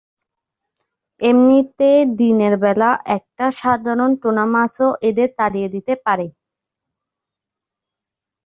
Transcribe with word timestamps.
এমনিতে 1.21 1.89
দিনের 2.19 2.53
বেলা 2.63 2.89
একটা 3.17 3.45
সাধারণ 3.59 4.11
টুনা 4.21 4.45
মাছ 4.53 4.73
ও 4.81 5.07
এদের 5.09 5.29
তাড়িয়ে 5.39 5.67
দিতে 5.75 5.93
পারে। 6.05 6.25